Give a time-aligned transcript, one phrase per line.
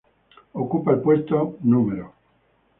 [0.53, 1.85] Ocupa el puesto no.